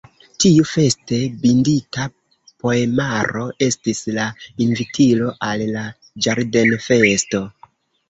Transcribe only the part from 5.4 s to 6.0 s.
al la